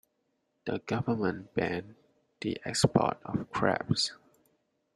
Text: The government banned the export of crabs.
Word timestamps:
The 0.65 0.79
government 0.79 1.53
banned 1.53 1.93
the 2.39 2.57
export 2.65 3.19
of 3.23 3.51
crabs. 3.51 4.11